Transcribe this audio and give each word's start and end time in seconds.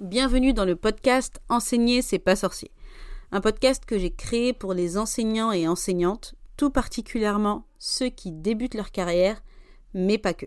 Bienvenue 0.00 0.52
dans 0.52 0.64
le 0.64 0.74
podcast 0.74 1.40
Enseigner, 1.48 2.02
c'est 2.02 2.18
pas 2.18 2.34
sorcier. 2.34 2.72
Un 3.30 3.40
podcast 3.40 3.84
que 3.84 3.96
j'ai 3.96 4.10
créé 4.10 4.52
pour 4.52 4.74
les 4.74 4.98
enseignants 4.98 5.52
et 5.52 5.68
enseignantes, 5.68 6.34
tout 6.56 6.70
particulièrement 6.70 7.68
ceux 7.78 8.08
qui 8.08 8.32
débutent 8.32 8.74
leur 8.74 8.90
carrière, 8.90 9.44
mais 9.94 10.18
pas 10.18 10.34
que. 10.34 10.46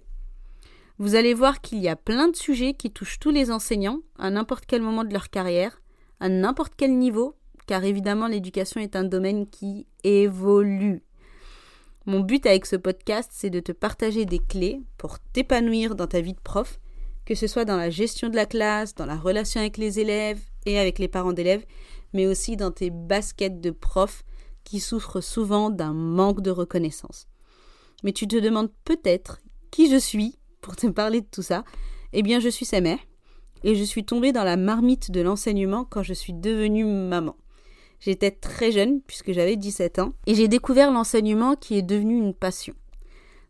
Vous 0.97 1.15
allez 1.15 1.33
voir 1.33 1.61
qu'il 1.61 1.79
y 1.79 1.87
a 1.87 1.95
plein 1.95 2.27
de 2.27 2.35
sujets 2.35 2.73
qui 2.73 2.91
touchent 2.91 3.19
tous 3.19 3.29
les 3.29 3.49
enseignants 3.49 4.01
à 4.19 4.29
n'importe 4.29 4.65
quel 4.65 4.81
moment 4.81 5.05
de 5.05 5.13
leur 5.13 5.29
carrière, 5.29 5.81
à 6.19 6.27
n'importe 6.27 6.73
quel 6.75 6.97
niveau, 6.97 7.37
car 7.67 7.85
évidemment 7.85 8.27
l'éducation 8.27 8.81
est 8.81 8.97
un 8.97 9.05
domaine 9.05 9.47
qui 9.47 9.87
évolue. 10.03 11.03
Mon 12.05 12.19
but 12.19 12.45
avec 12.45 12.65
ce 12.65 12.75
podcast, 12.75 13.31
c'est 13.33 13.49
de 13.49 13.61
te 13.61 13.71
partager 13.71 14.25
des 14.25 14.39
clés 14.39 14.81
pour 14.97 15.19
t'épanouir 15.19 15.95
dans 15.95 16.07
ta 16.07 16.19
vie 16.19 16.33
de 16.33 16.41
prof, 16.43 16.81
que 17.27 17.35
ce 17.35 17.45
soit 17.45 17.65
dans 17.65 17.75
la 17.75 17.89
gestion 17.89 18.29
de 18.29 18.37
la 18.37 18.45
classe, 18.45 18.95
dans 18.95 19.05
la 19.05 19.17
relation 19.17 19.59
avec 19.59 19.75
les 19.75 19.99
élèves 19.99 20.39
et 20.65 20.79
avec 20.79 20.97
les 20.97 21.09
parents 21.09 21.33
d'élèves, 21.33 21.65
mais 22.13 22.25
aussi 22.25 22.55
dans 22.55 22.71
tes 22.71 22.89
baskets 22.89 23.59
de 23.59 23.69
prof 23.69 24.23
qui 24.63 24.79
souffrent 24.79 25.19
souvent 25.19 25.69
d'un 25.69 25.91
manque 25.91 26.39
de 26.39 26.51
reconnaissance. 26.51 27.27
Mais 28.05 28.13
tu 28.13 28.29
te 28.29 28.37
demandes 28.37 28.71
peut-être 28.85 29.41
qui 29.71 29.91
je 29.91 29.97
suis 29.97 30.39
pour 30.61 30.77
te 30.77 30.87
parler 30.87 31.19
de 31.19 31.27
tout 31.29 31.41
ça. 31.41 31.65
Eh 32.13 32.23
bien, 32.23 32.39
je 32.39 32.47
suis 32.47 32.65
sa 32.65 32.79
mère 32.79 32.99
et 33.65 33.75
je 33.75 33.83
suis 33.83 34.05
tombée 34.05 34.31
dans 34.31 34.45
la 34.45 34.55
marmite 34.55 35.11
de 35.11 35.19
l'enseignement 35.19 35.83
quand 35.83 36.03
je 36.03 36.13
suis 36.13 36.33
devenue 36.33 36.85
maman. 36.85 37.35
J'étais 37.99 38.31
très 38.31 38.71
jeune, 38.71 39.01
puisque 39.01 39.33
j'avais 39.33 39.57
17 39.57 39.99
ans, 39.99 40.13
et 40.27 40.35
j'ai 40.35 40.47
découvert 40.47 40.93
l'enseignement 40.93 41.57
qui 41.57 41.77
est 41.77 41.81
devenu 41.81 42.17
une 42.17 42.33
passion. 42.33 42.73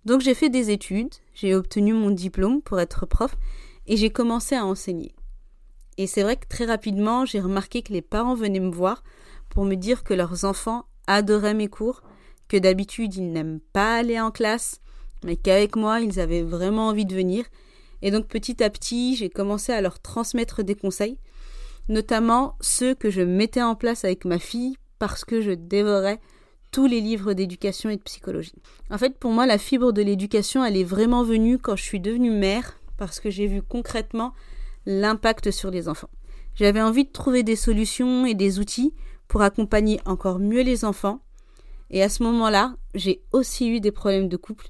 Donc 0.06 0.22
j'ai 0.22 0.34
fait 0.34 0.50
des 0.50 0.72
études, 0.72 1.14
j'ai 1.34 1.56
obtenu 1.56 1.94
mon 1.94 2.12
diplôme 2.12 2.62
pour 2.62 2.80
être 2.80 3.06
prof, 3.06 3.36
et 3.88 3.98
j'ai 3.98 4.10
commencé 4.10 4.56
à 4.56 4.66
enseigner. 4.66 5.14
Et 5.98 6.08
c'est 6.08 6.24
vrai 6.24 6.36
que 6.36 6.48
très 6.48 6.66
rapidement, 6.66 7.26
j'ai 7.26 7.40
remarqué 7.40 7.82
que 7.82 7.94
les 7.94 8.02
parents 8.02 8.36
venaient 8.36 8.60
me 8.60 8.72
voir 8.72 9.04
pour 9.50 9.66
me 9.66 9.76
dire 9.76 10.04
que 10.04 10.14
leurs 10.14 10.46
enfants 10.46 10.86
adoraient 11.08 11.54
mes 11.54 11.68
cours, 11.68 12.04
que 12.48 12.58
d'habitude 12.58 13.16
ils 13.16 13.32
n'aiment 13.32 13.60
pas 13.74 13.98
aller 13.98 14.20
en 14.20 14.32
classe, 14.32 14.82
mais 15.24 15.36
qu'avec 15.36 15.76
moi 15.76 16.00
ils 16.02 16.20
avaient 16.20 16.44
vraiment 16.44 16.88
envie 16.88 17.06
de 17.06 17.16
venir. 17.16 17.46
Et 18.02 18.12
donc 18.12 18.28
petit 18.28 18.64
à 18.64 18.70
petit, 18.70 19.16
j'ai 19.16 19.30
commencé 19.30 19.72
à 19.72 19.82
leur 19.82 20.00
transmettre 20.00 20.64
des 20.64 20.76
conseils, 20.76 21.18
notamment 21.90 22.56
ceux 22.62 22.94
que 22.94 23.10
je 23.10 23.22
mettais 23.22 23.64
en 23.64 23.76
place 23.76 24.06
avec 24.06 24.26
ma 24.26 24.40
fille 24.40 24.78
parce 25.00 25.26
que 25.26 25.42
je 25.42 25.52
dévorais 25.52 26.20
tous 26.72 26.86
les 26.86 27.02
livres 27.02 27.34
d'éducation 27.34 27.90
et 27.90 27.98
de 27.98 28.02
psychologie. 28.02 28.62
En 28.90 28.98
fait, 28.98 29.18
pour 29.18 29.32
moi, 29.32 29.46
la 29.46 29.58
fibre 29.58 29.92
de 29.92 30.02
l'éducation, 30.02 30.64
elle 30.64 30.78
est 30.78 30.84
vraiment 30.84 31.24
venue 31.24 31.58
quand 31.58 31.76
je 31.76 31.84
suis 31.84 32.00
devenue 32.00 32.32
mère 32.32 32.80
parce 32.98 33.20
que 33.20 33.30
j'ai 33.30 33.48
vu 33.48 33.62
concrètement 33.62 34.34
l'impact 34.86 35.52
sur 35.52 35.72
les 35.72 35.88
enfants. 35.88 36.10
J'avais 36.56 36.82
envie 36.82 37.06
de 37.06 37.12
trouver 37.12 37.44
des 37.44 37.56
solutions 37.56 38.26
et 38.26 38.34
des 38.34 38.60
outils 38.60 38.94
pour 39.28 39.42
accompagner 39.42 40.00
encore 40.06 40.40
mieux 40.40 40.62
les 40.62 40.86
enfants. 40.86 41.20
Et 41.90 42.02
à 42.02 42.10
ce 42.10 42.24
moment-là, 42.24 42.76
j'ai 42.96 43.22
aussi 43.32 43.70
eu 43.70 43.80
des 43.80 43.92
problèmes 43.92 44.30
de 44.30 44.38
couple. 44.38 44.70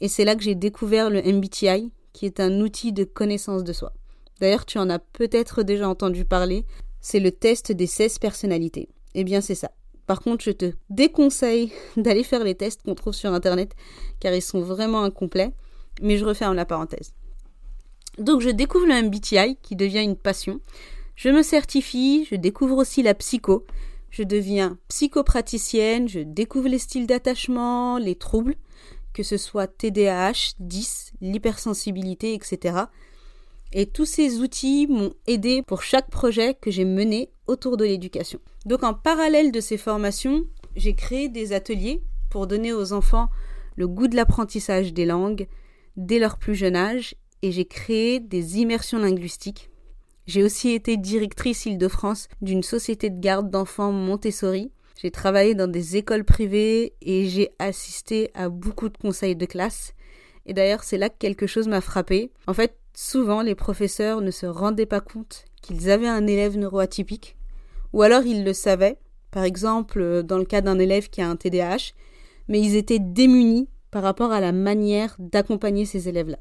Et 0.00 0.08
c'est 0.08 0.24
là 0.24 0.36
que 0.36 0.42
j'ai 0.42 0.54
découvert 0.54 1.10
le 1.10 1.22
MBTI, 1.22 1.90
qui 2.12 2.26
est 2.26 2.40
un 2.40 2.60
outil 2.60 2.92
de 2.92 3.04
connaissance 3.04 3.64
de 3.64 3.72
soi. 3.72 3.92
D'ailleurs, 4.40 4.66
tu 4.66 4.78
en 4.78 4.90
as 4.90 4.98
peut-être 4.98 5.62
déjà 5.62 5.88
entendu 5.88 6.24
parler. 6.24 6.66
C'est 7.00 7.20
le 7.20 7.32
test 7.32 7.72
des 7.72 7.86
16 7.86 8.18
personnalités. 8.18 8.88
Eh 9.14 9.24
bien, 9.24 9.40
c'est 9.40 9.54
ça. 9.54 9.70
Par 10.06 10.20
contre, 10.20 10.44
je 10.44 10.50
te 10.50 10.72
déconseille 10.90 11.72
d'aller 11.96 12.24
faire 12.24 12.44
les 12.44 12.54
tests 12.54 12.82
qu'on 12.82 12.94
trouve 12.94 13.14
sur 13.14 13.32
Internet, 13.32 13.74
car 14.20 14.34
ils 14.34 14.42
sont 14.42 14.60
vraiment 14.60 15.02
incomplets. 15.02 15.52
Mais 16.00 16.16
je 16.16 16.24
referme 16.24 16.54
la 16.54 16.64
parenthèse. 16.64 17.12
Donc, 18.18 18.40
je 18.40 18.50
découvre 18.50 18.86
le 18.86 19.02
MBTI, 19.02 19.56
qui 19.62 19.76
devient 19.76 20.02
une 20.02 20.16
passion. 20.16 20.60
Je 21.16 21.28
me 21.28 21.42
certifie, 21.42 22.26
je 22.30 22.36
découvre 22.36 22.76
aussi 22.76 23.02
la 23.02 23.14
psycho. 23.14 23.64
Je 24.10 24.22
deviens 24.22 24.78
psychopraticienne, 24.88 26.08
je 26.08 26.20
découvre 26.20 26.68
les 26.68 26.78
styles 26.78 27.06
d'attachement, 27.06 27.98
les 27.98 28.14
troubles, 28.14 28.56
que 29.12 29.22
ce 29.22 29.36
soit 29.36 29.66
TDAH, 29.66 30.54
10, 30.58 31.12
l'hypersensibilité, 31.20 32.34
etc. 32.34 32.76
Et 33.72 33.86
tous 33.86 34.04
ces 34.04 34.40
outils 34.40 34.86
m'ont 34.86 35.14
aidé 35.26 35.62
pour 35.62 35.82
chaque 35.82 36.10
projet 36.10 36.54
que 36.54 36.70
j'ai 36.70 36.84
mené 36.84 37.30
autour 37.46 37.76
de 37.76 37.84
l'éducation. 37.84 38.38
Donc 38.66 38.82
en 38.82 38.94
parallèle 38.94 39.50
de 39.50 39.60
ces 39.60 39.78
formations, 39.78 40.44
j'ai 40.76 40.94
créé 40.94 41.28
des 41.28 41.52
ateliers 41.52 42.02
pour 42.30 42.46
donner 42.46 42.72
aux 42.72 42.92
enfants 42.92 43.28
le 43.76 43.88
goût 43.88 44.08
de 44.08 44.16
l'apprentissage 44.16 44.92
des 44.92 45.06
langues 45.06 45.48
dès 45.96 46.18
leur 46.18 46.38
plus 46.38 46.54
jeune 46.54 46.76
âge 46.76 47.14
et 47.42 47.50
j'ai 47.50 47.64
créé 47.64 48.20
des 48.20 48.58
immersions 48.58 48.98
linguistiques. 48.98 49.70
J'ai 50.26 50.44
aussi 50.44 50.70
été 50.70 50.96
directrice 50.96 51.66
Île-de-France 51.66 52.28
d'une 52.40 52.62
société 52.62 53.10
de 53.10 53.20
garde 53.20 53.50
d'enfants 53.50 53.90
Montessori. 53.90 54.70
J'ai 55.00 55.10
travaillé 55.10 55.54
dans 55.54 55.66
des 55.66 55.96
écoles 55.96 56.24
privées 56.24 56.94
et 57.02 57.28
j'ai 57.28 57.50
assisté 57.58 58.30
à 58.34 58.48
beaucoup 58.48 58.88
de 58.88 58.96
conseils 58.96 59.34
de 59.34 59.46
classe. 59.46 59.94
Et 60.46 60.54
d'ailleurs, 60.54 60.84
c'est 60.84 60.98
là 60.98 61.08
que 61.08 61.18
quelque 61.18 61.46
chose 61.46 61.66
m'a 61.66 61.80
frappé. 61.80 62.30
En 62.46 62.54
fait, 62.54 62.76
souvent, 62.94 63.42
les 63.42 63.54
professeurs 63.54 64.20
ne 64.20 64.30
se 64.30 64.46
rendaient 64.46 64.86
pas 64.86 65.00
compte 65.00 65.44
qu'ils 65.60 65.90
avaient 65.90 66.08
un 66.08 66.26
élève 66.26 66.56
neuroatypique, 66.58 67.36
ou 67.92 68.02
alors 68.02 68.22
ils 68.22 68.44
le 68.44 68.52
savaient, 68.52 68.98
par 69.30 69.44
exemple 69.44 70.22
dans 70.22 70.38
le 70.38 70.44
cas 70.44 70.60
d'un 70.60 70.78
élève 70.78 71.08
qui 71.08 71.22
a 71.22 71.28
un 71.28 71.36
TDAH, 71.36 71.92
mais 72.48 72.60
ils 72.60 72.76
étaient 72.76 72.98
démunis 72.98 73.68
par 73.90 74.02
rapport 74.02 74.32
à 74.32 74.40
la 74.40 74.52
manière 74.52 75.14
d'accompagner 75.18 75.84
ces 75.84 76.08
élèves-là. 76.08 76.38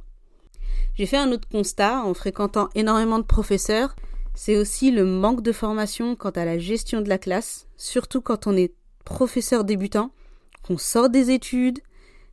J'ai 0.95 1.05
fait 1.05 1.17
un 1.17 1.31
autre 1.31 1.47
constat 1.47 2.03
en 2.03 2.13
fréquentant 2.13 2.69
énormément 2.75 3.19
de 3.19 3.23
professeurs, 3.23 3.95
c'est 4.33 4.57
aussi 4.57 4.91
le 4.91 5.05
manque 5.05 5.41
de 5.41 5.51
formation 5.51 6.15
quant 6.15 6.31
à 6.31 6.45
la 6.45 6.57
gestion 6.57 7.01
de 7.01 7.09
la 7.09 7.17
classe, 7.17 7.67
surtout 7.77 8.21
quand 8.21 8.47
on 8.47 8.55
est 8.55 8.73
professeur 9.05 9.63
débutant, 9.63 10.11
qu'on 10.63 10.77
sort 10.77 11.09
des 11.09 11.31
études, 11.31 11.79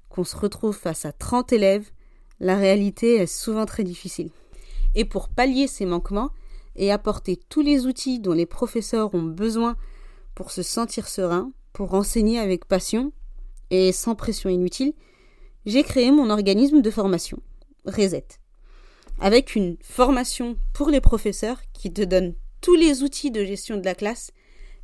qu'on 0.09 0.25
se 0.25 0.37
retrouve 0.37 0.77
face 0.77 1.05
à 1.05 1.13
30 1.13 1.53
élèves, 1.53 1.91
la 2.41 2.57
réalité 2.57 3.17
est 3.17 3.27
souvent 3.27 3.67
très 3.67 3.85
difficile. 3.85 4.31
Et 4.95 5.05
pour 5.05 5.29
pallier 5.29 5.67
ces 5.67 5.87
manquements 5.87 6.31
et 6.77 6.93
apporter 6.93 7.37
tous 7.49 7.61
les 7.61 7.87
outils 7.87 8.21
dont 8.21 8.33
les 8.33 8.47
professeurs 8.47 9.15
ont 9.15 9.23
besoin 9.23 9.77
pour 10.35 10.51
se 10.51 10.63
sentir 10.63 11.09
serein, 11.09 11.53
pour 11.73 11.95
enseigner 11.95 12.39
avec 12.39 12.65
passion 12.65 13.13
et 13.71 13.93
sans 13.93 14.15
pression 14.15 14.51
inutile, 14.51 14.95
j'ai 15.67 15.83
créé 15.83 16.11
mon 16.11 16.31
organisme 16.31 16.81
de 16.81 16.91
formation, 16.91 17.41
Reset, 17.85 18.27
avec 19.21 19.55
une 19.55 19.77
formation 19.83 20.57
pour 20.73 20.91
les 20.91 21.01
professeurs 21.01 21.61
qui 21.73 21.93
te 21.93 22.03
donne 22.03 22.35
tous 22.61 22.75
les 22.75 23.03
outils 23.03 23.31
de 23.31 23.45
gestion 23.45 23.77
de 23.77 23.85
la 23.85 23.95
classe, 23.95 24.31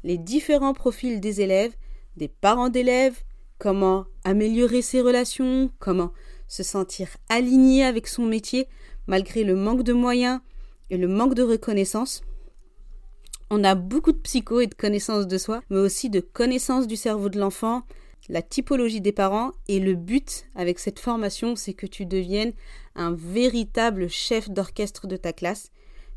les 0.03 0.19
différents 0.19 0.75
profils 0.75 1.21
des 1.21 1.41
élèves, 1.41 1.75
des 2.17 2.29
parents 2.29 2.69
d'élèves, 2.69 3.23
comment 3.59 4.05
améliorer 4.25 4.83
ses 4.83 5.01
relations, 5.01 5.71
comment 5.79 6.13
se 6.55 6.63
sentir 6.63 7.09
aligné 7.29 7.85
avec 7.85 8.07
son 8.07 8.27
métier 8.27 8.69
malgré 9.09 9.43
le 9.43 9.57
manque 9.57 9.83
de 9.83 9.93
moyens 9.93 10.41
et 10.89 10.97
le 10.97 11.09
manque 11.09 11.35
de 11.35 11.43
reconnaissance. 11.43 12.23
On 13.51 13.65
a 13.65 13.75
beaucoup 13.75 14.13
de 14.13 14.19
psycho 14.19 14.61
et 14.61 14.69
de 14.69 14.75
connaissances 14.75 15.27
de 15.27 15.37
soi, 15.37 15.63
mais 15.69 15.81
aussi 15.81 16.11
de 16.11 16.21
connaissances 16.21 16.87
du 16.87 16.95
cerveau 16.95 17.29
de 17.29 17.41
l'enfant, 17.41 17.83
la 18.29 18.41
typologie 18.41 19.01
des 19.01 19.13
parents 19.13 19.51
et 19.67 19.81
le 19.81 19.95
but 19.95 20.47
avec 20.55 20.79
cette 20.79 21.01
formation, 21.01 21.57
c'est 21.57 21.75
que 21.75 21.87
tu 21.87 22.07
deviennes 22.07 22.53
un 22.95 23.13
véritable 23.13 24.09
chef 24.09 24.49
d'orchestre 24.49 25.09
de 25.09 25.17
ta 25.17 25.33
classe, 25.33 25.73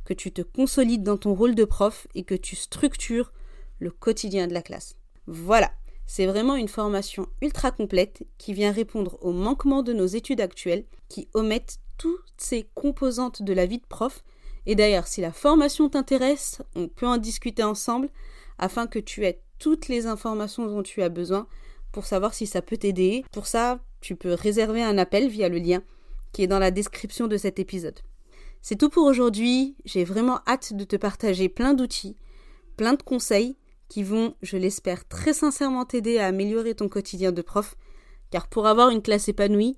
que 0.06 0.14
tu 0.14 0.32
te 0.32 0.44
consolides 0.44 1.04
dans 1.04 1.18
ton 1.18 1.34
rôle 1.34 1.56
de 1.56 1.66
prof 1.66 2.08
et 2.14 2.24
que 2.24 2.36
tu 2.36 2.56
structures 2.56 3.34
le 3.80 3.90
quotidien 3.90 4.48
de 4.48 4.54
la 4.54 4.62
classe. 4.62 4.96
Voilà, 5.26 5.72
c'est 6.08 6.26
vraiment 6.26 6.56
une 6.56 6.70
formation 6.70 7.28
ultra 7.42 7.72
complète 7.72 8.26
qui 8.38 8.54
vient 8.54 8.72
répondre 8.72 9.18
aux 9.22 9.34
manquements 9.34 9.84
de 9.84 9.94
nos 9.94 10.06
études 10.06 10.42
actuelles 10.42 10.86
qui 11.10 11.28
omettent 11.34 11.80
toutes 11.98 12.24
ces 12.38 12.70
composantes 12.74 13.42
de 13.44 13.54
la 13.54 13.66
vie 13.66 13.80
de 13.80 13.86
prof. 13.86 14.24
Et 14.66 14.76
d'ailleurs, 14.76 15.08
si 15.08 15.20
la 15.20 15.34
formation 15.34 15.90
t'intéresse, 15.90 16.62
on 16.76 16.88
peut 16.88 17.06
en 17.06 17.18
discuter 17.18 17.64
ensemble 17.64 18.10
afin 18.58 18.88
que 18.88 19.00
tu 19.00 19.26
aies 19.26 19.42
toutes 19.60 19.90
les 19.90 20.08
informations 20.08 20.66
dont 20.66 20.84
tu 20.84 21.04
as 21.04 21.10
besoin 21.10 21.46
pour 21.92 22.06
savoir 22.06 22.34
si 22.34 22.48
ça 22.48 22.62
peut 22.62 22.78
t'aider. 22.78 23.26
Pour 23.32 23.48
ça, 23.48 23.80
tu 24.00 24.16
peux 24.16 24.34
réserver 24.34 24.84
un 24.84 24.98
appel 24.98 25.28
via 25.28 25.50
le 25.50 25.58
lien 25.58 25.84
qui 26.32 26.44
est 26.44 26.48
dans 26.48 26.60
la 26.60 26.72
description 26.72 27.28
de 27.28 27.38
cet 27.38 27.60
épisode. 27.60 28.00
C'est 28.62 28.78
tout 28.78 28.90
pour 28.90 29.06
aujourd'hui. 29.06 29.76
J'ai 29.86 30.04
vraiment 30.04 30.40
hâte 30.48 30.74
de 30.74 30.84
te 30.84 30.96
partager 30.96 31.50
plein 31.50 31.74
d'outils, 31.74 32.16
plein 32.78 32.94
de 32.94 33.04
conseils 33.04 33.58
qui 33.90 34.04
vont, 34.04 34.36
je 34.42 34.58
l'espère, 34.58 35.08
très 35.08 35.34
sincèrement 35.34 35.86
t'aider 35.86 36.18
à 36.18 36.28
améliorer 36.28 36.76
ton 36.76 36.90
quotidien 36.90 37.32
de 37.32 37.42
prof. 37.42 37.76
Car 38.32 38.48
pour 38.48 38.68
avoir 38.68 38.90
une 38.90 39.02
classe 39.02 39.30
épanouie, 39.30 39.78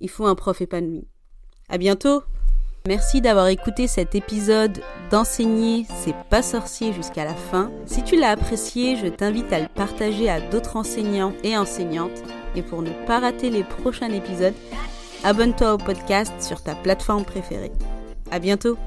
il 0.00 0.08
faut 0.08 0.26
un 0.26 0.34
prof 0.34 0.60
épanoui. 0.60 1.08
À 1.68 1.78
bientôt! 1.78 2.22
Merci 2.86 3.20
d'avoir 3.20 3.48
écouté 3.48 3.86
cet 3.86 4.14
épisode 4.14 4.80
d'enseigner 5.10 5.84
c'est 6.02 6.14
pas 6.30 6.40
sorcier 6.40 6.94
jusqu'à 6.94 7.24
la 7.24 7.34
fin. 7.34 7.70
Si 7.84 8.02
tu 8.02 8.16
l'as 8.16 8.30
apprécié, 8.30 8.96
je 8.96 9.08
t'invite 9.08 9.52
à 9.52 9.60
le 9.60 9.68
partager 9.68 10.30
à 10.30 10.40
d'autres 10.40 10.76
enseignants 10.76 11.34
et 11.44 11.56
enseignantes. 11.58 12.22
Et 12.54 12.62
pour 12.62 12.80
ne 12.80 12.92
pas 13.06 13.20
rater 13.20 13.50
les 13.50 13.64
prochains 13.64 14.10
épisodes, 14.10 14.54
abonne-toi 15.22 15.74
au 15.74 15.78
podcast 15.78 16.32
sur 16.40 16.62
ta 16.62 16.74
plateforme 16.76 17.26
préférée. 17.26 17.72
À 18.30 18.38
bientôt! 18.38 18.78